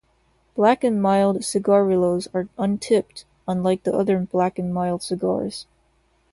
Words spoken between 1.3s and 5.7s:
cigarillos are untipped, unlike the other Black and Mild cigars.